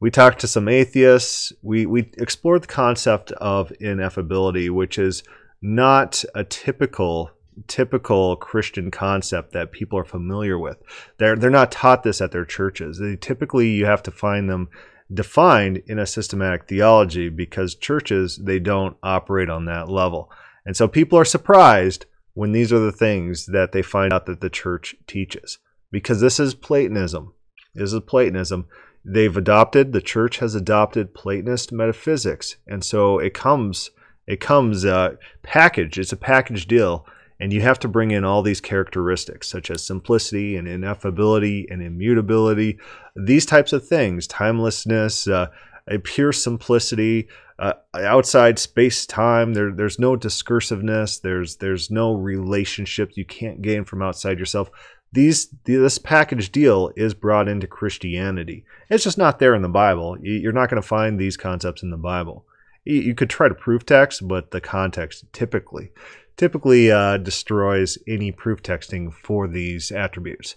[0.00, 1.52] We talked to some atheists.
[1.60, 5.24] We we explored the concept of ineffability, which is
[5.60, 7.32] not a typical
[7.66, 10.82] typical Christian concept that people are familiar with.
[11.18, 12.98] They're they're not taught this at their churches.
[12.98, 14.68] They typically you have to find them
[15.12, 20.30] defined in a systematic theology because churches they don't operate on that level.
[20.64, 24.40] And so people are surprised when these are the things that they find out that
[24.40, 25.58] the church teaches
[25.90, 27.34] because this is Platonism.
[27.74, 28.66] This is Platonism.
[29.04, 33.90] They've adopted the church has adopted Platonist metaphysics, and so it comes
[34.26, 35.98] it comes uh, packaged.
[35.98, 37.04] It's a package deal,
[37.42, 41.82] and you have to bring in all these characteristics such as simplicity and ineffability and
[41.82, 42.78] immutability.
[43.16, 45.48] These types of things, timelessness, uh,
[45.88, 47.26] a pure simplicity,
[47.58, 49.54] uh, outside space time.
[49.54, 51.20] There, there's no discursiveness.
[51.20, 54.70] There's there's no relationships you can't gain from outside yourself
[55.12, 58.64] these this package deal is brought into Christianity.
[58.88, 60.16] It's just not there in the Bible.
[60.22, 62.46] You're not going to find these concepts in the Bible.
[62.84, 65.92] You could try to proof text, but the context typically
[66.36, 70.56] typically uh, destroys any proof texting for these attributes.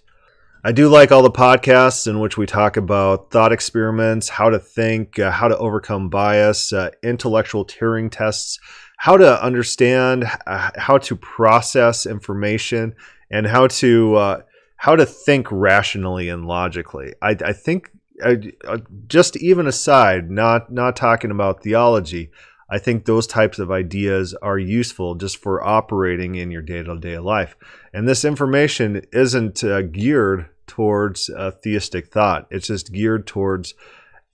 [0.64, 4.58] I do like all the podcasts in which we talk about thought experiments, how to
[4.58, 8.60] think, uh, how to overcome bias, uh, intellectual Turing tests,
[8.98, 12.96] how to understand, uh, how to process information,
[13.30, 14.42] and how to uh,
[14.78, 17.14] how to think rationally and logically.
[17.22, 17.92] I, I think
[18.24, 18.36] uh,
[19.08, 22.32] just even aside, not not talking about theology,
[22.70, 26.98] I think those types of ideas are useful just for operating in your day to
[26.98, 27.56] day life.
[27.94, 31.30] And this information isn't uh, geared towards
[31.62, 32.48] theistic thought.
[32.50, 33.76] It's just geared towards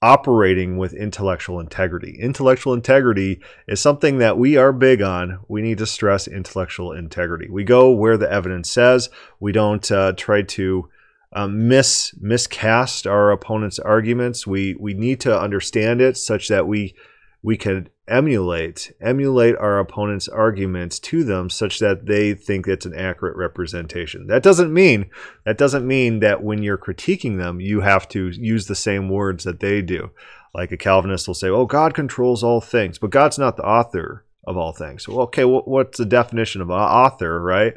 [0.01, 2.17] operating with intellectual integrity.
[2.19, 5.39] Intellectual integrity is something that we are big on.
[5.47, 7.49] We need to stress intellectual integrity.
[7.49, 9.09] We go where the evidence says.
[9.39, 10.89] We don't uh, try to
[11.33, 14.47] um, mis miscast our opponent's arguments.
[14.47, 16.95] We we need to understand it such that we
[17.43, 22.95] we can emulate emulate our opponent's arguments to them such that they think it's an
[22.95, 24.27] accurate representation.
[24.27, 25.09] That doesn't mean
[25.45, 29.43] that doesn't mean that when you're critiquing them you have to use the same words
[29.45, 30.11] that they do.
[30.53, 34.25] Like a Calvinist will say, "Oh, God controls all things," but God's not the author
[34.45, 35.07] of all things.
[35.07, 37.75] Well, okay, what's the definition of author, right?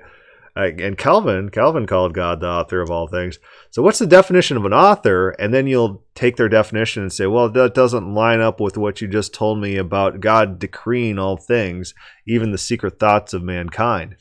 [0.57, 3.39] And Calvin, Calvin called God the author of all things.
[3.71, 5.31] So what's the definition of an author?
[5.31, 9.01] And then you'll take their definition and say, well, that doesn't line up with what
[9.01, 11.93] you just told me about God decreeing all things,
[12.27, 14.17] even the secret thoughts of mankind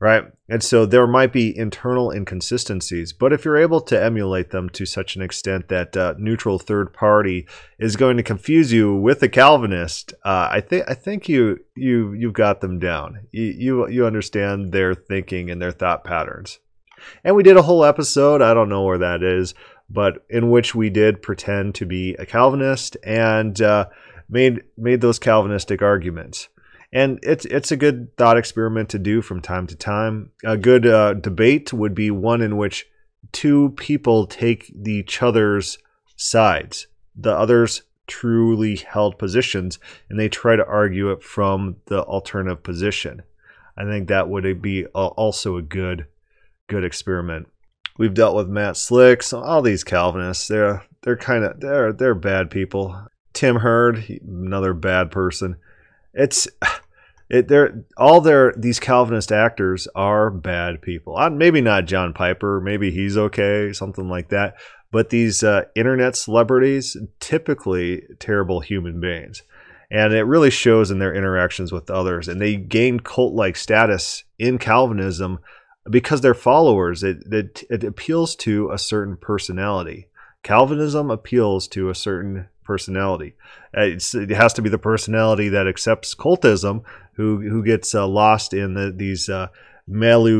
[0.00, 0.24] right?
[0.48, 4.86] And so there might be internal inconsistencies, but if you're able to emulate them to
[4.86, 7.46] such an extent that uh, neutral third party
[7.78, 12.12] is going to confuse you with a Calvinist, uh, I think I think you you
[12.12, 13.26] you've got them down.
[13.32, 16.60] You, you you understand their thinking and their thought patterns.
[17.24, 18.42] And we did a whole episode.
[18.42, 19.54] I don't know where that is,
[19.90, 23.86] but in which we did pretend to be a Calvinist and uh,
[24.28, 26.48] made made those Calvinistic arguments
[26.92, 30.30] and it's it's a good thought experiment to do from time to time.
[30.44, 32.86] A good uh, debate would be one in which
[33.32, 35.78] two people take each other's
[36.16, 42.62] sides, the others truly held positions, and they try to argue it from the alternative
[42.62, 43.22] position.
[43.76, 46.06] I think that would be also a good
[46.68, 47.48] good experiment.
[47.98, 50.48] We've dealt with Matt Slicks, all these Calvinists.
[50.48, 53.08] They're they're kind of they're they're bad people.
[53.34, 55.58] Tim Hurd, another bad person
[56.14, 56.48] it's
[57.30, 61.16] it they're all their these Calvinist actors are bad people.
[61.30, 64.56] Maybe not John Piper, maybe he's okay, something like that.
[64.90, 69.42] But these uh, internet celebrities, typically terrible human beings,
[69.90, 72.26] and it really shows in their interactions with others.
[72.26, 75.40] And they gain cult-like status in Calvinism
[75.90, 77.02] because they're followers.
[77.02, 80.08] It, it it appeals to a certain personality.
[80.48, 83.34] Calvinism appeals to a certain personality.
[83.74, 86.84] It's, it has to be the personality that accepts cultism,
[87.16, 89.48] who who gets uh, lost in the, these uh,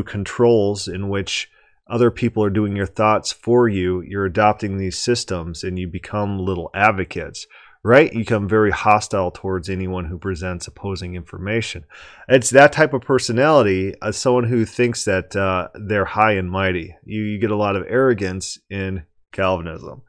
[0.03, 1.51] controls in which
[1.87, 4.01] other people are doing your thoughts for you.
[4.01, 7.45] You're adopting these systems, and you become little advocates.
[7.83, 11.85] Right, you become very hostile towards anyone who presents opposing information.
[12.27, 16.97] It's that type of personality, as someone who thinks that uh, they're high and mighty.
[17.05, 20.01] You, you get a lot of arrogance in Calvinism.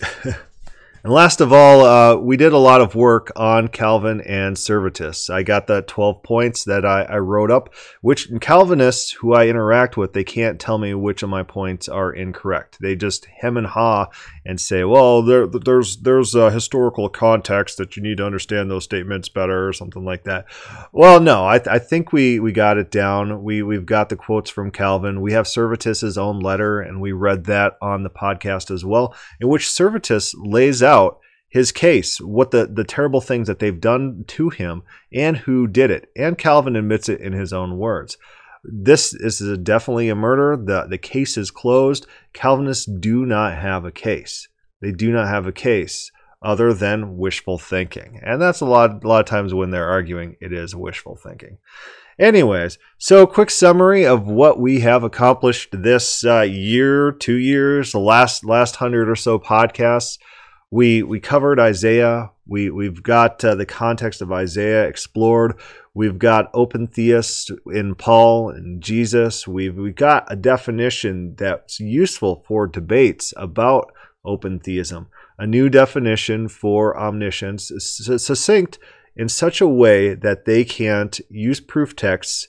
[1.04, 5.30] And last of all, uh, we did a lot of work on Calvin and Servetus.
[5.30, 9.96] I got the 12 points that I, I, wrote up, which Calvinists who I interact
[9.96, 12.78] with, they can't tell me which of my points are incorrect.
[12.80, 14.08] They just hem and haw
[14.44, 18.84] and say, well, there, there's there's a historical context that you need to understand those
[18.84, 20.46] statements better or something like that.
[20.90, 23.44] Well, no, I, I think we, we got it down.
[23.44, 25.20] We, we've got the quotes from Calvin.
[25.20, 29.48] We have Servetus's own letter, and we read that on the podcast as well, in
[29.48, 34.24] which Servetus lays out out his case, what the, the terrible things that they've done
[34.28, 34.82] to him,
[35.12, 36.10] and who did it.
[36.16, 38.18] And Calvin admits it in his own words.
[38.64, 40.56] This, is a definitely a murder.
[40.62, 42.06] The, the case is closed.
[42.32, 44.48] Calvinists do not have a case.
[44.80, 46.10] They do not have a case
[46.42, 48.20] other than wishful thinking.
[48.22, 51.58] And that's a lot, a lot of times when they're arguing, it is wishful thinking.
[52.18, 58.00] Anyways, so quick summary of what we have accomplished this uh, year, two years, the
[58.00, 60.18] last last hundred or so podcasts.
[60.70, 62.30] We we covered Isaiah.
[62.46, 65.58] We we've got uh, the context of Isaiah explored.
[65.94, 69.48] We've got open theists in Paul and Jesus.
[69.48, 73.92] We've we got a definition that's useful for debates about
[74.24, 75.08] open theism.
[75.38, 78.78] A new definition for omniscience, succinct
[79.16, 82.48] in such a way that they can't use proof texts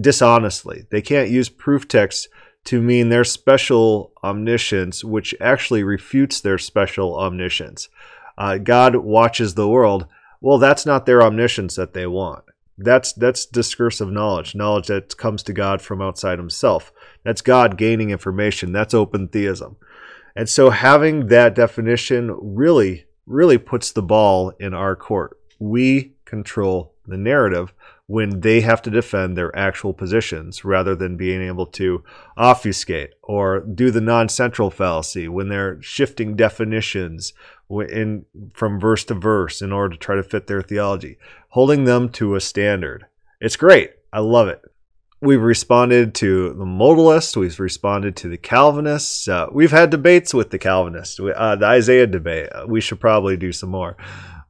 [0.00, 0.86] dishonestly.
[0.90, 2.28] They can't use proof texts
[2.64, 7.88] to mean their special omniscience, which actually refutes their special omniscience.
[8.36, 10.06] Uh, God watches the world.
[10.40, 12.44] Well, that's not their omniscience that they want.
[12.78, 16.92] That's that's discursive knowledge, knowledge that comes to God from outside Himself.
[17.24, 18.72] That's God gaining information.
[18.72, 19.76] That's open theism.
[20.34, 26.94] And so having that definition really, really puts the ball in our court we control
[27.06, 27.72] the narrative
[28.10, 32.02] when they have to defend their actual positions rather than being able to
[32.36, 37.32] obfuscate or do the non-central fallacy when they're shifting definitions
[37.88, 41.16] in from verse to verse in order to try to fit their theology
[41.50, 43.06] holding them to a standard.
[43.40, 43.92] It's great.
[44.12, 44.60] I love it.
[45.20, 47.36] We've responded to the modalists.
[47.36, 49.28] We've responded to the calvinists.
[49.28, 51.20] Uh, we've had debates with the calvinists.
[51.20, 52.48] Uh, the isaiah debate.
[52.66, 53.96] We should probably do some more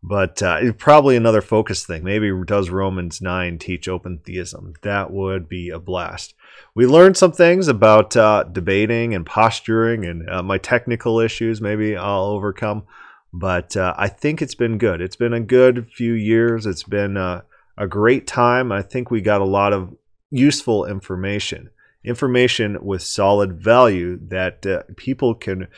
[0.03, 2.03] but uh, probably another focus thing.
[2.03, 4.75] Maybe does Romans 9 teach open theism?
[4.83, 6.35] That would be a blast.
[6.75, 11.61] We learned some things about uh, debating and posturing and uh, my technical issues.
[11.61, 12.85] Maybe I'll overcome.
[13.33, 15.01] But uh, I think it's been good.
[15.01, 16.67] It's been a good few years.
[16.67, 17.43] It's been uh,
[17.77, 18.73] a great time.
[18.73, 19.95] I think we got a lot of
[20.31, 21.71] useful information,
[22.05, 25.69] information with solid value that uh, people can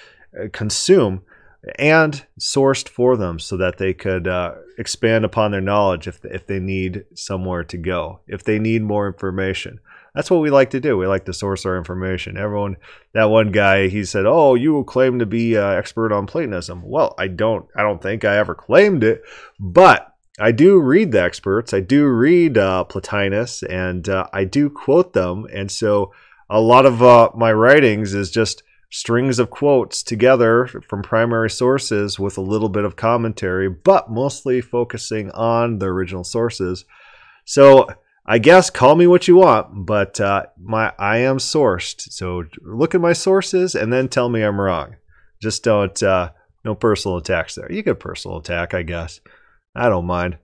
[0.53, 1.23] consume
[1.79, 6.47] and sourced for them so that they could uh, expand upon their knowledge if, if
[6.47, 9.79] they need somewhere to go, if they need more information.
[10.15, 10.99] That's what we like to do.
[10.99, 12.37] We like to source our information.
[12.37, 12.77] Everyone,
[13.15, 16.27] that one guy, he said, "Oh, you will claim to be an uh, expert on
[16.27, 17.67] Platonism." Well, I don't.
[17.75, 19.23] I don't think I ever claimed it,
[19.59, 21.73] but I do read the experts.
[21.73, 25.47] I do read uh, Plotinus, and uh, I do quote them.
[25.51, 26.13] And so,
[26.51, 28.63] a lot of uh, my writings is just
[28.93, 34.61] strings of quotes together from primary sources with a little bit of commentary, but mostly
[34.61, 36.85] focusing on the original sources.
[37.47, 37.89] So
[38.27, 42.03] I guess call me what you want, but uh, my I am sourced.
[42.13, 44.97] So look at my sources and then tell me I'm wrong.
[45.41, 46.31] Just don't uh,
[46.63, 47.73] no personal attacks there.
[47.73, 49.21] You get personal attack, I guess.
[49.75, 50.37] I don't mind.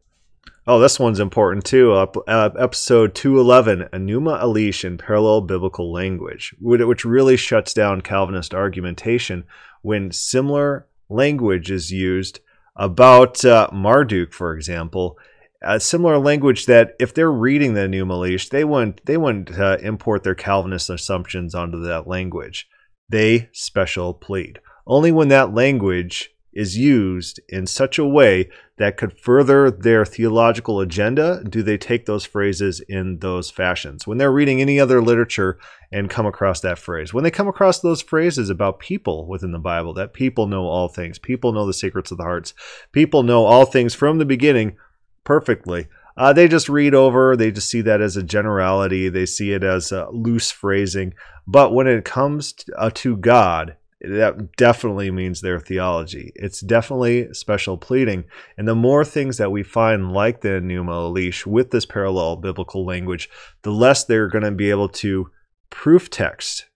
[0.70, 1.94] Oh, this one's important too.
[1.94, 9.44] Uh, episode 211, Enuma Elish in Parallel Biblical Language, which really shuts down Calvinist argumentation
[9.80, 12.40] when similar language is used
[12.76, 15.16] about uh, Marduk, for example.
[15.62, 19.78] A similar language that if they're reading the Enuma Elish, they wouldn't, they wouldn't uh,
[19.80, 22.68] import their Calvinist assumptions onto that language.
[23.08, 24.60] They special plead.
[24.86, 30.80] Only when that language is used in such a way that could further their theological
[30.80, 34.06] agenda, do they take those phrases in those fashions?
[34.06, 35.58] When they're reading any other literature
[35.92, 39.58] and come across that phrase, when they come across those phrases about people within the
[39.58, 42.54] Bible, that people know all things, people know the secrets of the hearts,
[42.92, 44.76] people know all things from the beginning
[45.24, 45.88] perfectly.
[46.16, 49.62] Uh, they just read over, they just see that as a generality, they see it
[49.62, 51.14] as a loose phrasing.
[51.46, 56.32] But when it comes to, uh, to God, that definitely means their theology.
[56.36, 58.24] It's definitely special pleading.
[58.56, 62.86] And the more things that we find like the Enuma Elish with this parallel biblical
[62.86, 63.28] language,
[63.62, 65.30] the less they're going to be able to
[65.70, 66.66] proof text,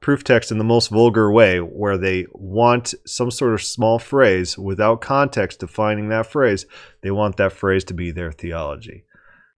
[0.00, 4.56] proof text in the most vulgar way, where they want some sort of small phrase
[4.56, 6.64] without context defining that phrase.
[7.02, 9.04] They want that phrase to be their theology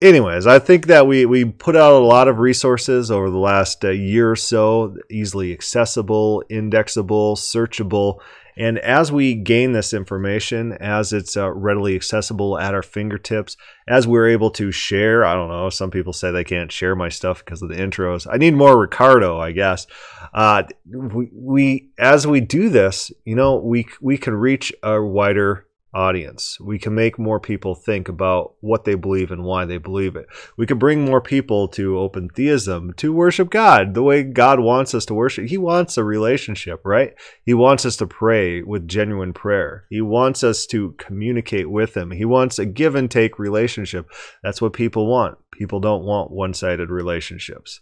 [0.02, 3.84] anyways, I think that we we put out a lot of resources over the last
[3.84, 8.20] uh, year or so, easily accessible, indexable, searchable.
[8.58, 13.56] And as we gain this information, as it's uh, readily accessible at our fingertips,
[13.88, 17.08] as we're able to share, I don't know, some people say they can't share my
[17.08, 18.28] stuff because of the intros.
[18.30, 19.88] I need more Ricardo, I guess.
[20.34, 25.66] Uh, we, we, as we do this, you know, we we can reach a wider
[25.94, 26.60] audience.
[26.60, 30.28] We can make more people think about what they believe and why they believe it.
[30.58, 34.94] We can bring more people to open theism, to worship God the way God wants
[34.94, 35.48] us to worship.
[35.48, 37.16] He wants a relationship, right?
[37.44, 39.86] He wants us to pray with genuine prayer.
[39.90, 42.12] He wants us to communicate with Him.
[42.12, 44.10] He wants a give and take relationship.
[44.44, 45.38] That's what people want.
[45.52, 47.82] People don't want one sided relationships.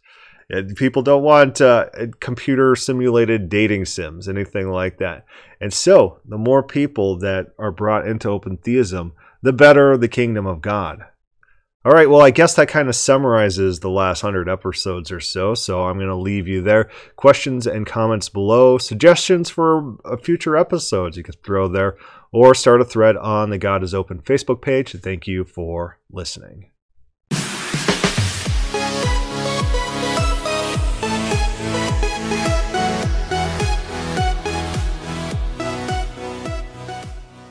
[0.75, 1.89] People don't want uh,
[2.21, 5.25] computer simulated dating sims, anything like that.
[5.59, 10.45] And so, the more people that are brought into open theism, the better the kingdom
[10.45, 11.03] of God.
[11.87, 15.53] All right, well, I guess that kind of summarizes the last 100 episodes or so,
[15.53, 16.89] so I'm going to leave you there.
[17.15, 21.97] Questions and comments below, suggestions for future episodes you can throw there,
[22.33, 24.93] or start a thread on the God is Open Facebook page.
[25.01, 26.71] Thank you for listening.